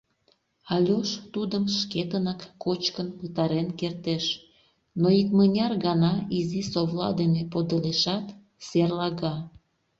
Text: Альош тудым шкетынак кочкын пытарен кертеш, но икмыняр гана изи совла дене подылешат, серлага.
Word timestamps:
Альош 0.73 1.09
тудым 1.33 1.63
шкетынак 1.77 2.41
кочкын 2.63 3.07
пытарен 3.17 3.67
кертеш, 3.79 4.25
но 5.01 5.07
икмыняр 5.21 5.73
гана 5.85 6.13
изи 6.37 6.61
совла 6.71 7.09
дене 7.19 7.41
подылешат, 7.51 8.25
серлага. 8.67 9.35